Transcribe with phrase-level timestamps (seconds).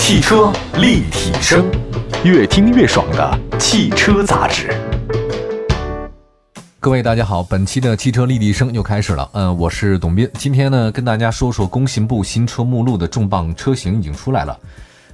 [0.00, 1.70] 汽车立体声，
[2.24, 4.74] 越听越爽的汽车杂志。
[6.80, 9.28] 各位大家好，本期的汽车立体声又开始了。
[9.34, 14.58] 嗯，我是董斌，今天呢跟大家说说工信部新车目录的重磅车型已经出来了。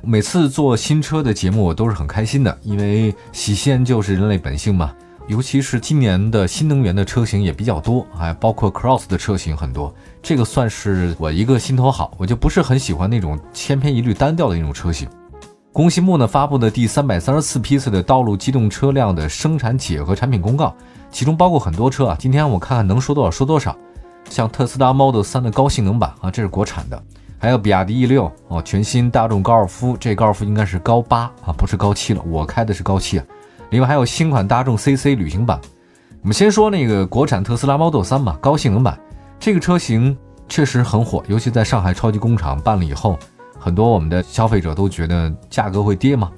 [0.03, 4.93] 每次做新车的节目，我都是很开心的，因为喜新就是人类本性嘛。
[5.29, 12.13] 尤其是今年的新能源的车型也比较多，还包括 Cross 的车型很多，这个算是我一个心头好。
[12.17, 15.09] 我就不是很喜欢那种千篇一律、单调的那种车型。
[15.73, 20.73] 工信部呢发布的第三百三十四批次的道路机动车辆的生产企业和产品公告，
[21.11, 22.17] 其中包括很多车啊。
[22.19, 23.77] 今天我看看能说多少说多少。
[24.31, 26.97] 像特斯拉 Model 3的高性能版啊，这是国产的；
[27.37, 32.23] 还有比亚迪 E 六哦，全新大众高尔夫，这高尔夫应该是高八啊，不是高七了。
[32.29, 33.25] 我开的是高七啊。
[33.77, 35.61] 另外还有新款大众 CC 旅行版。
[36.23, 38.99] 我们先说那个国产特斯拉 Model 3吧，高性能版。
[39.39, 40.17] 这个车型
[40.49, 43.19] 确实很火，尤其在上海超级工厂办了以后，
[43.61, 46.33] 很多我们的消费者都觉得价格会跌嘛。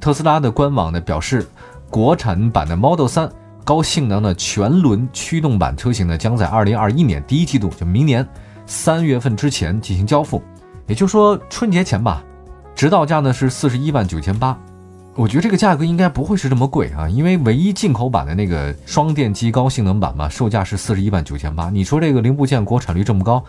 [0.00, 1.46] 特斯拉的官网呢表示，
[1.88, 3.30] 国产版的 Model 3
[3.64, 8.28] 高性能的全轮驱动版车型呢，将在2021年第一季度，就明年
[8.66, 10.42] 三月份之前进行交付，
[10.88, 12.20] 也就是说春节前吧。
[12.74, 14.58] 指导价呢是四十一万九千八。
[15.16, 21.68] 我觉得这个价格应该不会是这么贵啊，因为唯一进口版的那个双电机高性能版嘛，售价是四十一万九千八。
[21.68, 23.44] 你说这个零部件国产率这么高，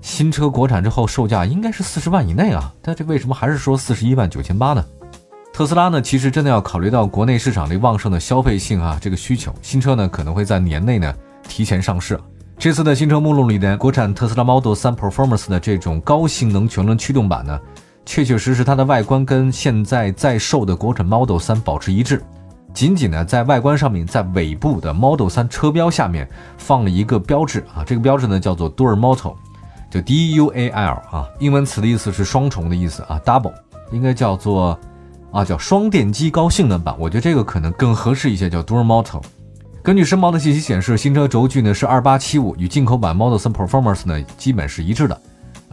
[0.00, 4.84] 新车国产之后售价应该是四十万以内啊，但这为什么还是说四十一万九千八呢？
[5.52, 11.14] 特斯拉呢，其实真的要考虑到国内市场里旺盛的消费性啊，这个需求，新车呢可能会在年内呢
[11.46, 12.18] 提前上市。
[12.58, 17.60] 这次的新车目录里的国产特斯拉 Model 3 Performance 的这种高性能全轮驱动版呢。
[18.06, 22.22] 确确实实，它的外观跟现在在售的国产 Model 3保持一致，
[22.72, 29.32] 仅仅呢在外观上面，在尾部的 Model 3车标下面放了一个标志啊，这个标志呢叫做 Dual Model，
[29.90, 33.54] 就 D U A L 啊，英文词的意思是双重的意思啊，Double
[33.90, 34.78] 应该叫做
[35.32, 39.22] 啊叫双电机高性能版，我觉得这个可能更合适一些，叫 Dual Model。
[39.82, 45.20] 根据申报的信息显示，新车轴距呢是二八七五，与进口版 Model 3 Performance 呢基本是一致的。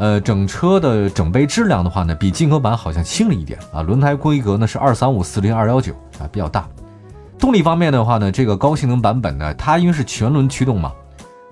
[0.02, 3.84] 呃，整车的整备质量的话呢，比进口版好像轻了一点啊。
[3.84, 6.68] 轮胎规格呢是二三五四零二幺九啊，比较大。
[7.38, 10.92] 动力方面的话呢，这个高性能版本呢，它因为是全轮驱动嘛，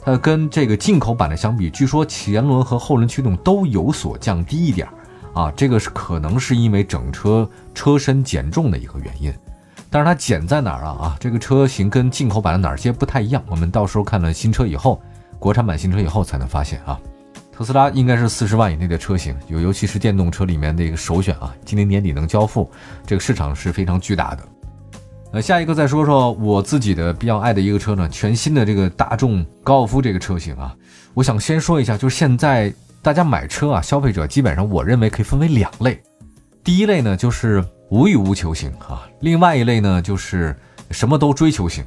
[0.01, 4.87] 它跟这个进口版的相比，据说前轮和后轮驱动都有所降低一点
[5.35, 5.53] 啊。
[5.55, 9.31] 这个是可能是因为整车车身减重的一个原因。
[9.91, 11.15] 但是它减在哪儿了啊？
[11.19, 13.43] 这个车型跟进口版的哪些不太一样？
[13.47, 14.99] 我们到时候看了新车以后，
[15.37, 16.99] 国产版新车以后才能发现啊。
[17.59, 21.53] 特斯拉应该是四十万以内的车型，有尤其是电动车里面的一个首选啊。
[21.65, 22.71] 今年年底能交付，
[23.05, 24.43] 这个市场是非常巨大的。
[25.33, 30.73] 呃，下一个再说说我自己的比较爱的一个车呢，全新的这个大众高尔夫这个车型啊。
[31.13, 36.01] 我想先说一下，就是现在大家买车啊，消费者基本上我认为可以分为两类，
[36.63, 40.55] 第一类呢就是无欲无求型啊，另外一类呢就是
[40.91, 41.83] 什么都追求型。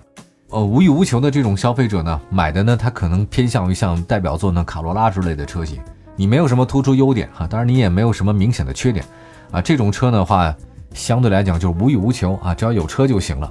[0.53, 5.81] 呃，无欲无求的这种消费者呢，买的呢，他可能偏向于像代表作呢卡罗拉之类的车型，
[6.15, 9.03] 你没有什么突出优点哈，当然你也没有什么明显的缺点，
[9.51, 10.55] 啊，这种车的话，
[10.93, 13.51] 相对来讲就是无欲无求啊，只要有车就行了。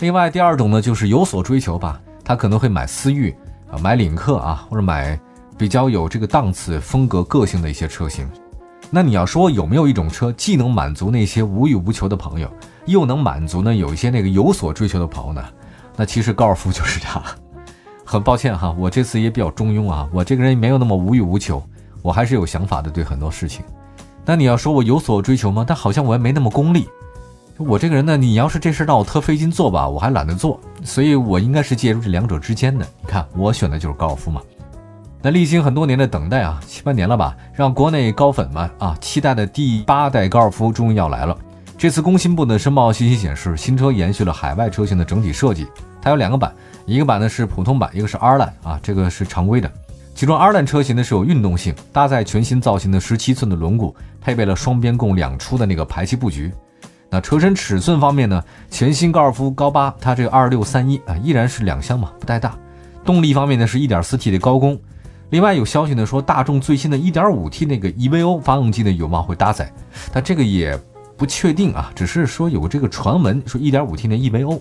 [0.00, 3.34] 另外第二种呢，就是有所追求吧，他可能会买思域
[3.70, 5.18] 啊，买领克啊，或者买
[5.56, 8.28] 比较有这个档次、风格、个性的一些车型。
[8.90, 12.52] 那你要说有没有一种车，既能满足那些无欲无求的朋友，
[12.84, 15.42] 又能满足呢有一些那个有所追求的朋友呢？
[15.96, 17.22] 那其实高尔夫就是它，
[18.04, 21.62] 很抱歉哈，我这次也比较中庸啊，我这个人没有那么无欲无求，
[22.02, 23.64] 我还是有想法的，对很多事情。
[24.24, 25.64] 那你要说我有所追求吗？
[25.66, 26.88] 但好像我也没那么功利。
[27.56, 32.84] 我这个人呢，你要是这事让我特费劲做吧，我还懒得做，所以我应该是介入这两者之间的。
[33.00, 34.40] 你看，我选的就是高尔夫嘛。
[35.22, 41.38] 那历经很多年的等待啊，七八年了吧，让国内高粉们啊期待的第八代高尔夫终于要来了。
[41.76, 45.66] 这次工信部的申报信息显示，新车延续了海外车型的整体设计，
[46.00, 46.54] 它有两个版，
[46.86, 49.70] 一个版呢是普通版，一个是 R Line 啊，这个是常规的。
[50.14, 56.50] 其中 R Line 车型呢是有运动性，搭载全新造型的十七寸的轮毂，配备了双边共两出的那个排气布局。
[57.10, 62.56] 那车身尺寸方面呢，全新高尔夫高八它这个二六三一啊依然是两厢嘛，不带大。
[63.04, 64.80] 动力方面呢是一点四 T 的高功，
[65.30, 69.70] 另外有消息呢说大众最新的一点五 T 那个 EVO 发动机呢有望会搭载，
[70.12, 70.80] 但这个也。
[71.16, 74.60] 不确定啊，只是说有这个传闻说 1.5T 的 EVO。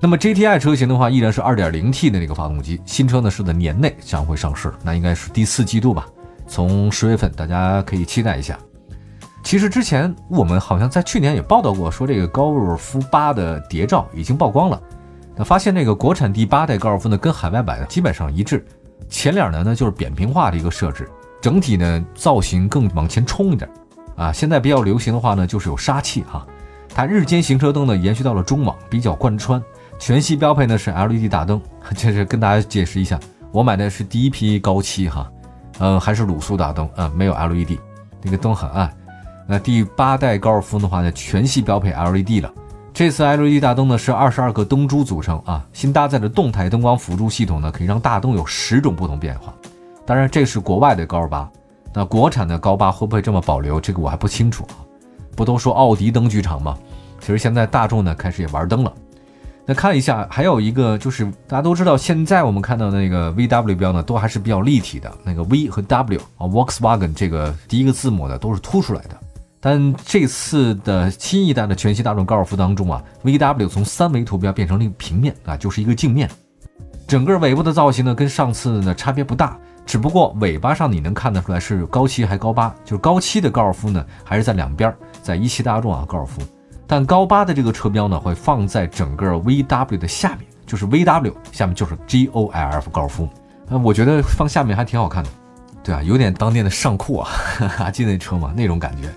[0.00, 2.80] 那么 GTI 车型的话，依然是 2.0T 的那个发动机。
[2.84, 6.06] 新车呢是在年内将会上市，那应该是第四季度吧。
[6.46, 8.58] 从十月份，大家可以期待一下。
[9.42, 14.80] 其实之前我们好像在去年也报道过，说这个高尔夫八的谍照已经曝光了。
[15.36, 18.64] 那发现这个国产第八代高尔夫呢，跟海外版基本上一致。
[19.08, 21.08] 前脸呢呢就是扁平化的一个设置，
[21.40, 23.68] 整体呢造型更往前冲一点。
[24.16, 24.32] 啊。
[24.32, 26.46] 现在比较流行的话呢，就是有杀气哈。
[26.94, 29.62] 它日间行车灯呢延续到了中网，比较贯穿。
[29.98, 31.60] 全系标配呢是 LED 大灯，
[31.96, 33.18] 这是跟大家解释一下，
[33.52, 35.30] 我买的是第一批高七哈，
[35.78, 37.78] 呃还是卤素大灯啊，没有 LED，
[38.22, 38.92] 那个灯很暗。
[39.46, 42.52] 那第八代高尔夫的话呢，全系标配 LED 了。
[42.92, 49.52] 这次 LED 大灯呢是二十二个灯珠组成啊，新搭载的动态灯光辅助系统呢，可以让大灯有十种不同变化。
[50.06, 51.50] 当然这是国外的高尔巴，
[51.94, 53.80] 那国产的高八会不会这么保留？
[53.80, 54.82] 这个我还不清楚啊。
[55.36, 56.76] 不都说奥迪灯剧场吗？
[57.20, 58.92] 其实现在大众呢开始也玩灯了。
[59.66, 65.10] 那看一下，还有一个就是大家都知道，现在我们看到的那个 VW 标呢，都还是比较立体的。
[65.24, 69.16] 那个 V 和 W 啊，Volkswagen 这个第一个字母呢都是凸出来的。
[69.60, 76.28] 但这次的新一代的全新大众高尔夫当中啊，VW 从三维图标变成了一个平面啊，就是一个镜面。
[77.08, 86.42] 整个尾部的造型呢跟上次呢差别不大，只不过尾巴上你能看得出来是高七还高八，就是高七的高尔夫呢还是在两边，在一汽大众啊高尔夫。
[86.86, 93.28] 但高八的这个车标呢，会放在整个 VW 的下面，就是 VW 下面就是 GOLF 高尔夫。
[93.68, 95.30] 呃，我觉得放下面还挺好看的，
[95.82, 97.30] 对啊，有点当年的尚酷啊，
[97.76, 98.52] 还记得那车吗？
[98.54, 99.08] 那种感觉。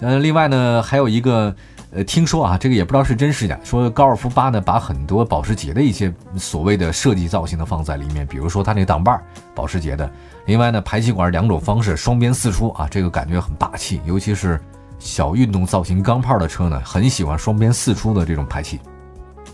[0.00, 1.54] 呃，另外呢，还有一个，
[1.92, 9.20] 呃，听说啊，这个也不知道是真是假，说高尔夫八呢，把很多保时捷的一些所谓的设计造型呢放在里面，比如说它那个挡把，
[9.54, 10.10] 保时捷的。
[10.46, 14.60] 另外呢，排气管两种方式，双边四出啊，这个感觉很霸气，尤其是。
[14.98, 18.80] 小运动造型钢炮的车呢，很喜欢双边四出的这种排气。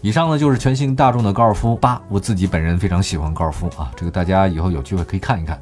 [0.00, 5.58] 以上呢就是全新大众的高尔夫八，我自己本人非常喜欢高尔夫啊，这个大家以后有机会可以看一看。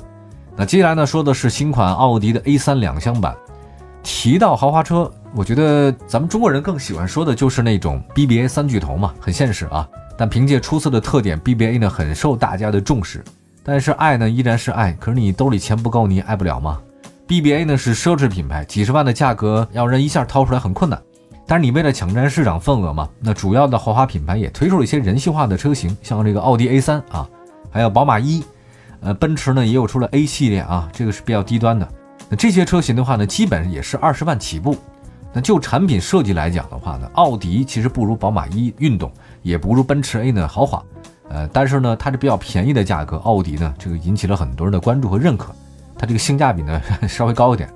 [0.54, 3.34] 那接下来呢说的是新款奥迪的 A3 两厢版。
[4.02, 9.88] 提到豪华车，我觉得咱们中国人更喜欢说的就是那种 BBA 三巨头嘛，很现实啊。
[10.16, 13.24] 但凭借出色的特点，BBA 呢很受大家的重视。
[13.62, 16.78] 但是爱呢依然是爱，可是你兜里钱不够，你爱不了吗
[17.28, 21.00] ？BBA 呢是奢侈品牌，几十万的价格要人一下掏出来很困难。
[21.46, 27.28] 但是你为了抢占市场份额嘛，那主要的豪华品牌也推出了一些人性化的车型，像这个奥迪 A3 啊，
[27.70, 28.42] 还有宝马一，
[29.00, 31.88] 呃，奔驰呢也有出了 A 系列啊，这个是比较低端的。
[32.30, 34.76] 那这些车型的话呢，基本也是二十万起步。
[35.32, 39.12] 那就产品设计来讲的话呢，奥迪其实不如宝马一运动，
[39.42, 40.82] 也不如奔驰 A 呢豪华。
[41.28, 45.54] 呃，但是呢，它是比较便宜的价格，奥迪呢这个引起了很多人的关注和认可。
[45.96, 47.68] 它这个性价比呢 稍微高一点。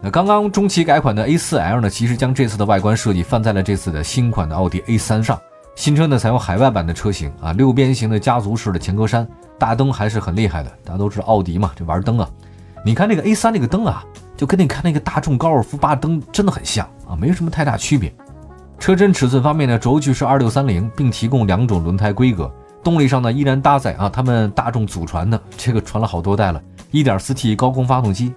[0.00, 5.40] 那刚刚中期改款的 A4L 呢，其实将这次的外观设计放在了这次的新款的奥迪 A3 上。
[5.74, 9.26] 新车呢采用海外版的车型啊，六边形的家族式的前格栅，
[9.58, 10.70] 大灯还是很厉害的。
[10.84, 12.30] 大家都知道奥迪嘛，这玩灯啊。
[12.84, 14.04] 你看那个 A3 那个灯啊，
[14.36, 18.14] 就跟你看那个大众高尔夫八灯真的很像啊，没有什么太大区别。
[18.78, 22.52] 车身尺寸方面呢，轴距是二六三零，并提供两种轮胎规格。
[22.82, 26.60] 动力上呢，依然搭载啊他们大众祖传的，这个传了好多代了。
[26.92, 28.34] 1.4T 高功发动机，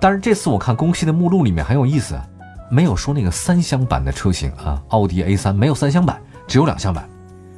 [0.00, 2.20] 但是这次我看公系的目录里面很有意思，
[2.68, 7.08] 没有说那个三厢版的车型啊，奥迪 A3 没有三厢版，只有两厢版。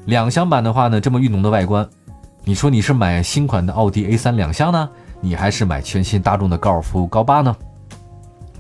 [0.05, 1.89] 两厢版的话呢，这么运动的外观，
[2.45, 7.55] 你说你是买新款的奥迪 A3 两厢呢，你还是买全新大众的高尔夫高八呢？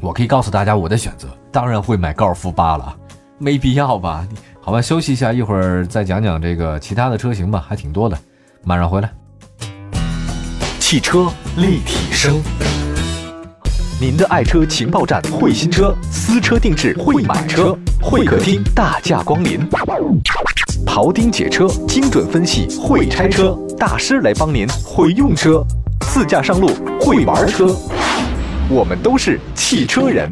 [0.00, 2.96] 我可以告诉大家我的选择，当然会买高尔夫八了，
[3.38, 4.26] 没必要吧？
[4.60, 8.18] 好吧，休息一下，一会儿再讲讲这个其他的车型吧，还挺多的，
[8.64, 9.10] 马上回来。
[10.80, 12.40] 汽车立体声，
[14.00, 19.60] 您的爱车情报站，会新车，私车定制，会买车，会客厅大驾光临，
[20.84, 23.56] 庖丁解车，精准分析，会拆车。
[23.78, 25.64] 大师来帮您，会用车，
[26.10, 27.66] 自驾上路，会玩车，
[28.70, 30.28] 我们都是汽车人。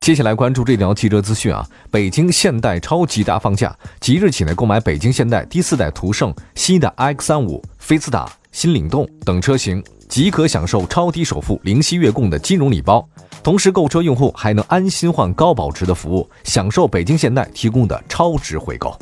[0.00, 1.66] 接下来关注这条汽车资讯啊！
[1.90, 13.06] 北京现代超级大放价，即日起呢，购买北京现代第四代途胜、新的 X 三五、菲斯塔、新领动等车型，即可享受超低首付、零息月供的金融礼包。
[13.42, 18.96] 同时，购车用户还能安心换高保值的服务，享受北京现代提供的超值回购。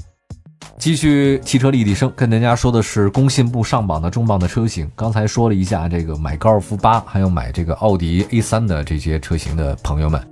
[0.78, 4.88] 继续汽车立体声，跟大家说的是工信部上榜的重磅的车型。
[4.94, 10.22] 刚才说了一下这个买高尔夫八，还有买这个奥迪 A 三的这些车型的朋友们。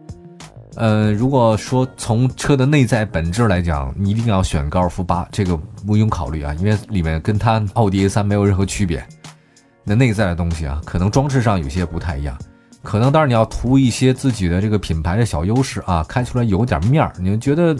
[0.77, 5.57] 呃，如果说从车的内在本质来讲，你一定要选高尔夫八，这个
[5.89, 9.05] 毋庸考虑啊，因为里面跟它奥迪 A 三没有任何区别。
[9.83, 12.39] 那内在的东西啊，可能装饰上有些不太一样，
[12.87, 17.13] 可能当然你要图一些自己的这个品牌的小优势啊，开出来有点面儿。
[17.19, 17.77] 你们觉得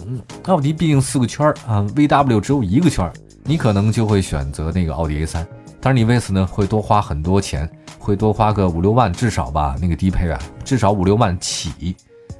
[0.47, 3.13] 奥迪毕竟四个圈儿啊，VW 只有一个圈儿，
[3.45, 5.47] 你可能就会选择那个奥迪 A 三，
[5.79, 11.95] 但是你为此呢会多花很多钱，会多花个五六万至少吧，那个低配啊，至少五六万起。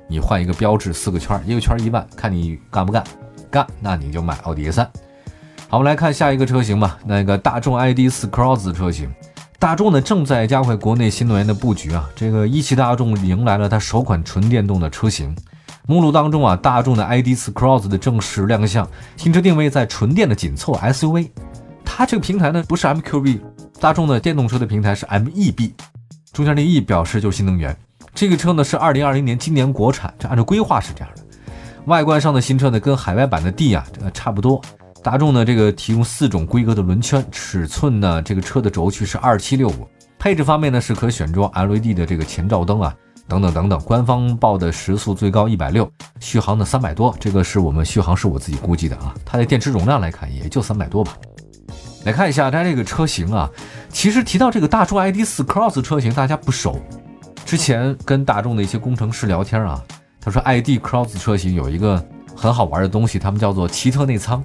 [0.09, 3.01] 你换一个标志，四个圈儿，一个圈儿一万，看你干不干？
[3.49, 4.85] 干，那你就买奥迪 A 三。
[5.69, 6.99] 好，我们来看下一个车型吧。
[7.05, 9.09] 那个大众 ID 四 Cross 车型，
[9.59, 12.07] 大众呢正在加快国内新能源的布局啊。
[12.15, 15.35] 这个一汽大众迎来了它首款纯电动的车型，
[15.87, 18.87] 目录当中啊，大众的 ID.4 Cross 的正式亮相。
[19.15, 21.29] 新车定位在纯电的紧凑 SUV，
[21.83, 23.41] 它这个平台呢不是 MQB，
[23.79, 25.71] 大众的电动车的平台是 MEB，
[26.31, 27.75] 中间那 E 表示就是新能源。
[28.13, 31.23] 这个车呢是2020年今年国产，这按照规划是这样的。
[31.85, 33.83] 外观上的新车呢跟海外版的 D 啊
[34.13, 34.61] 差不多。
[35.03, 39.87] 大众呢，这个提供四种规格的轮圈，尺寸呢，这个车的轴距是二七六五。
[40.19, 42.93] 配置方面呢，是可选装 LED 的这个前照灯啊，
[43.27, 43.79] 等等等等。
[43.81, 45.89] 官方报的时速最高一百六，
[46.19, 49.15] 续航呢三百多，这个是我们续航是我自己估计的啊。
[49.23, 51.15] 它的电池容量来看也就三百多吧。
[52.03, 53.49] 来看一下它这个车型啊，
[53.89, 56.81] 其实提到这个大众 ID.4 Cross 车型，大家不熟。
[57.45, 59.81] 之前跟大众的一些工程师聊天啊，
[60.19, 62.03] 他说 ID Cross 车型有一个
[62.35, 64.43] 很好玩的东西，他们叫做奇特内舱。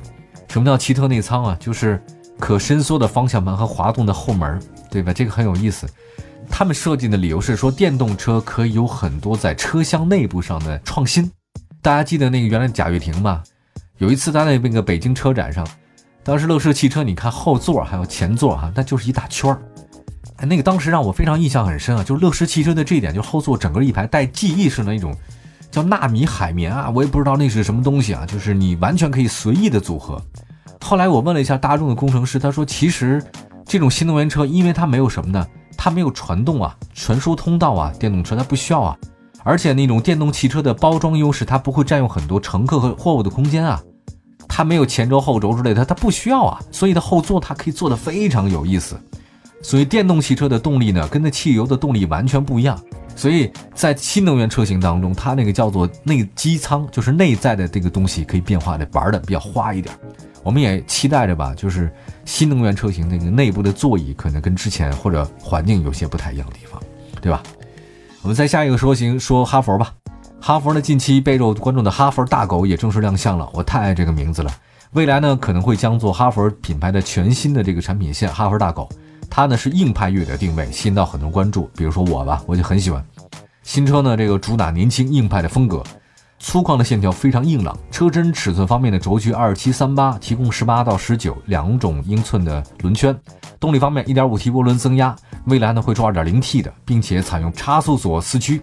[0.53, 1.57] 什么叫奇特内舱啊？
[1.59, 1.99] 就是
[2.39, 5.11] 可伸缩的方向盘和滑动的后门，对吧？
[5.11, 5.89] 这个很有意思。
[6.51, 11.33] 他们设计的理由是说，电动车可以有很多在车厢内部上的创新。
[11.81, 13.43] 大家记得那个原来贾跃亭吗？
[13.97, 15.67] 有一次他在那个北京车展上，
[16.23, 19.59] 当时乐视汽车，你看后座还有前座哈，那就是一大圈儿。
[20.37, 25.17] 哎，那个当时让我非常印象很深啊，就是乐视汽车的这一点，就是后座整个一排带记忆式的那种，
[25.73, 30.23] 叫纳米海绵啊，我也不知道那是什么东西啊，就是你完全可以随意的组合。
[30.83, 33.25] 后来我问了一下大众的工程师，他说其实
[33.65, 35.47] 这种新能源车，因为它没有什么呢？
[35.79, 38.97] 它没有传动啊、传输通道啊，电动车它不需要啊。
[39.45, 43.83] 而且那种电动汽车的包装优势，它不会占用很多乘客和货物的空间啊。
[44.47, 46.61] 它没有前轴后轴之类的，它不需要啊。
[46.71, 49.01] 所以它后座它可以做的非常有意思。
[49.63, 52.79] 所以电动汽车的动力呢，跟那汽油的动力完全不一样。
[53.15, 59.95] 所以在新能源车型当中，它那个叫做内机舱，就是内在的这个东西可以变化的，玩的比较花一点。
[60.43, 61.93] 我们也期待着吧，就是
[62.25, 66.83] 新能源车型那个内部的座椅可能跟之前或者环境有些不太一样的地方，
[67.21, 67.43] 对吧？
[68.23, 69.95] 我们再下一个说型说哈佛吧。
[70.41, 74.51] 哈佛呢近期备受关注的哈佛大狗也正式亮相了，我太爱这个名字了。
[74.93, 78.89] 未来呢可能会将做哈佛品牌的全新的这个产品线哈佛大狗，
[79.35, 81.71] 它呢是硬派越野的定位，吸引到很多关注。
[81.75, 83.03] 比如说我吧，我就很喜欢
[83.63, 85.83] 新车呢，这个主打年轻硬派的风格。
[86.39, 93.19] 粗犷的线条非常硬朗，车身尺寸方面的轴距二七三八，提供十八到十九两种英寸的轮圈。
[93.59, 98.61] 动力方面，一点五 T 涡轮增压，未来呢会出二点零 T 的，并且采用差速锁四驱。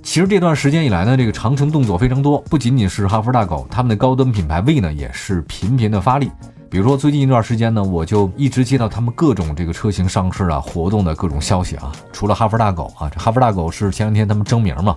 [0.00, 6.30] 其实这段时间以来呢，这个长城动作非常多，不仅仅是哈弗大狗，他们的高端品牌 V 呢也是频频的发力。
[6.74, 11.92] 比如说最近一段时间呢，我就一直接到他们各种这个车型上市啊活动的各种消息啊。
[12.12, 14.96] 除了哈弗大狗啊，这哈弗大狗是前两天他们征名嘛，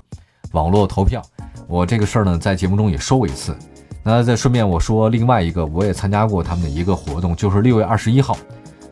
[0.53, 1.21] 网络投票。
[1.67, 3.55] 我这个事儿呢，在节目中也说过一次。
[4.01, 8.35] 那再顺便我说另外一个，我也参加过他们的一个活动，就是六月二十一号。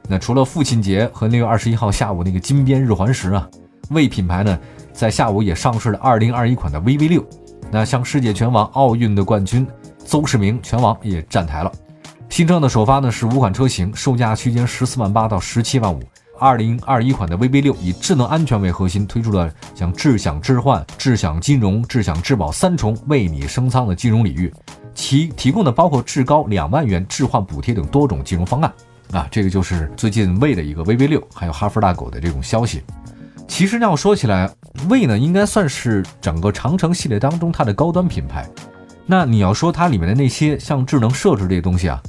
[0.08, 3.50] 那除了父亲节和六月二十一号下午那个金边日环食啊，
[3.89, 4.60] 为品牌呢
[4.94, 7.25] 在下午也上市了二零二一款的 VV 六。
[7.72, 9.65] 那向世界拳王奥运的冠军
[10.06, 11.72] 邹市明拳王也站台了。
[12.36, 16.04] 新车的首发呢是五款车型，售价区间十四万八到十七万五。
[16.38, 24.54] 二零二一款的 VV 六以智能安全为核心，推出了像智享置换、智享金融、智享质保三重为你升舱的金融礼遇，
[24.94, 28.74] 其提供的包括至高两万元置换补贴等多种金融方案。
[29.12, 32.84] 啊，这个就是最近为的一个 VV 六，还有哈弗大狗的这种消息。
[33.48, 34.54] 其实要说起来，
[34.89, 38.46] 魏呢应该算是整个长城系列当中它的高端品牌。
[39.06, 42.04] 那你要说它里面的那些像智能设置这些东西啊，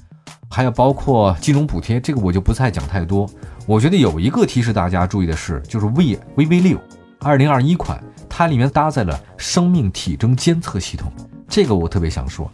[0.48, 3.28] 还有包括金融补贴，这个我就不再讲太多。
[3.66, 6.80] 我觉得有一个提示大家注意的是，就是 V VV 六
[7.20, 11.12] 二零二一款，它里面搭载了生命体征监测系统。
[11.48, 12.50] 这个我特别想说，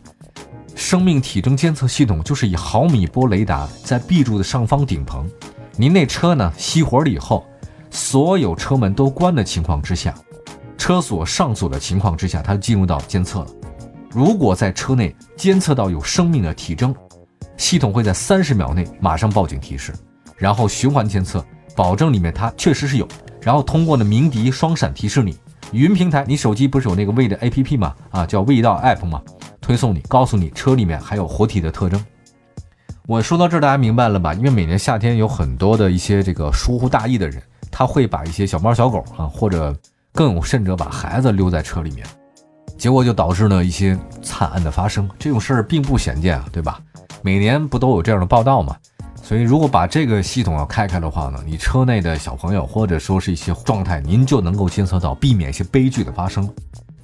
[0.75, 5.29] 生命体征监测系统就是以毫米波雷达在 B 柱的上方顶棚，
[5.77, 7.45] 您那车呢熄火了以后，
[7.91, 10.15] 所有车门都关的情况之下，
[10.79, 13.47] 车锁上锁的情况之下，它进入到监测了。
[14.11, 16.95] 如果在车内监测到有生命的体征，
[17.57, 19.93] 系统会在三十秒内马上报警提示。
[20.37, 21.45] 然后循环监测，
[21.77, 23.07] 保证里面它确实是有。
[23.41, 25.37] 然后通过呢鸣笛双闪提示你，
[25.73, 27.95] 语音平台，你手机不是有那个味的 APP 吗？
[28.11, 29.23] 啊，叫味道 App 吗？
[29.61, 32.05] 推送你，告诉你车里面还有活体的特征。
[33.07, 34.35] 我说到这儿，大家明白了吧？
[34.35, 39.77] 因为每年夏天有很多的一些这个疏忽大意的人，他会把一些小猫小狗啊，或者
[40.13, 42.07] 更有甚者把孩子留在车里面，
[42.83, 45.09] 结果就导致了一些惨案的发生。
[45.17, 46.81] 这种事儿并不鲜见啊，对吧？
[47.23, 48.77] 每年不都有这样的报道吗？
[49.23, 56.53] 所以，如果把这个系统要开开的话呢，你车内的小朋友或者说是一些状态，您就能够监测到，避免一些悲剧的发生。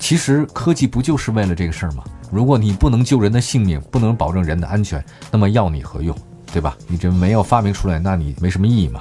[0.00, 2.02] 其实科技不就是为了这个事儿吗？
[2.28, 6.12] 如果你不能救人的性命，不能保证人的安全，那么要你何用，
[6.52, 6.76] 对吧？
[6.88, 8.98] 你这没有发明出来，那你没什么意义嘛。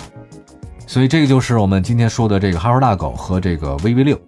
[0.85, 4.26] 所以这个就是我们今天说的这个哈弗大狗和这个 VV 六。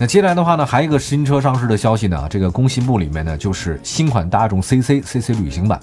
[0.00, 5.78] 那接下来的话呢，还有一个新车上市的消息呢，这个工信部里面呢就是新款大众 CC CC 旅行版。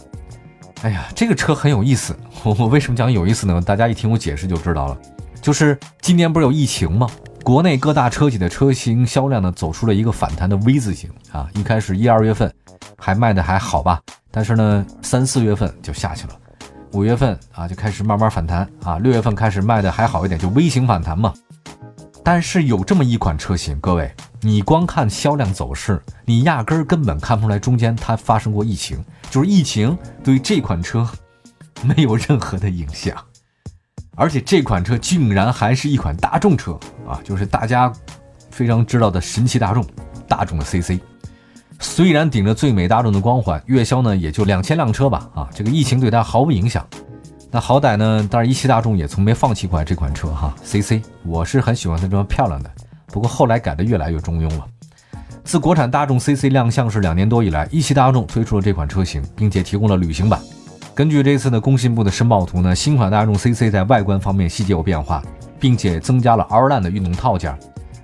[0.81, 2.17] 哎呀，这个车很有意思。
[2.43, 3.61] 我我为什么讲有意思呢？
[3.61, 4.97] 大家一听我解释就知道了。
[5.39, 7.07] 就是今年不是有疫情吗？
[7.43, 11.47] 国内各大车企的车型销量呢走出了一个反弹的 V 字形啊。
[11.53, 12.51] 一开始一二月份
[12.97, 16.33] 还卖的还好吧，但是呢三四月份就下去了，
[16.93, 21.31] 五月份啊就开始慢慢反弹啊，六月份开始卖的还好一点，就 V 型反弹嘛。
[22.29, 31.09] 但是有这么一款车型，各位，你光看销量走势，你压根儿根本看不出来中间它发生过疫情，就是疫情对这款车
[31.83, 33.15] 没有任何的影响，
[34.17, 37.89] 而且这款车竟然还是一款大众车啊，就是大家
[38.51, 39.85] 非常知道的神奇大众，
[40.27, 40.99] 大众的 CC，
[41.79, 46.85] 虽然顶着最美大众的光环，月销呢也就两千辆车吧，啊，这个疫情对它毫无影响。
[47.49, 52.69] 那好歹呢，但是一汽大众也从没放弃过这款车哈，CC，我是很喜欢它这么漂亮的。
[53.07, 54.65] 不过后来改的越来越中庸了。
[55.45, 60.41] 自国产大众 CC 亮相是两年多以来，一汽大众推出了这款车型，并且提供了旅行版。
[60.93, 65.23] 根据这次的工信部的申报图呢，新款大众 CC 在外观方面细节有变化，
[65.57, 67.57] 并且增加了 R Line 的运动套件。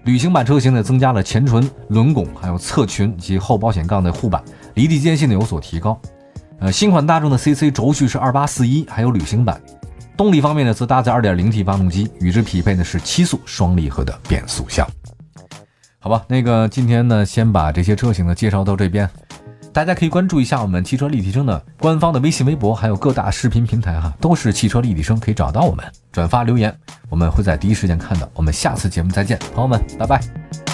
[0.05, 4.41] 旅行版车型呢，增加了前唇、轮拱，还有侧裙及后保险杠的护板，
[4.75, 5.99] 离地间隙呢有所提高。
[6.59, 9.61] 呃，新款大众的 CC 轴距是二八四一，还有旅行版。
[10.15, 14.87] 动力方面呢，则搭载二点零 T 发动机，与之匹配的是七速双离合的变速箱。
[15.99, 19.09] 好吧，那个今天呢，先把这些车型呢介绍到这边，
[19.73, 26.73] 大家可以关注一下我们汽车立体声的官方的微信、微博，还有各大视频平台哈，都是汽车立体声，可以找到我们，转发留言，
[27.09, 28.29] 我们会在第一时间看到。
[28.35, 30.72] 我们下次节目再见，朋友们，拜拜。